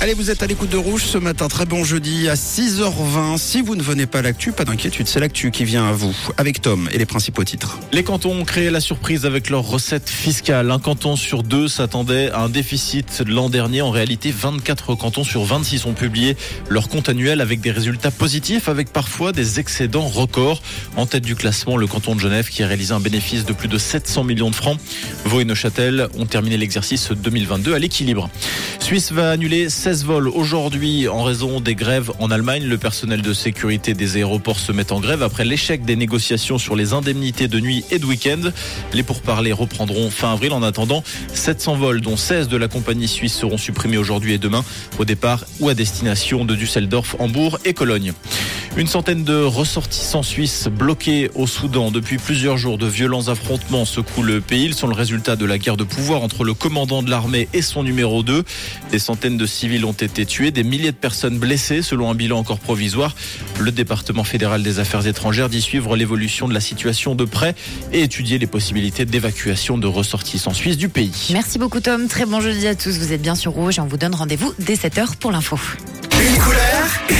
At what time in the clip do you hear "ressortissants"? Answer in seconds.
49.42-50.22, 69.88-70.54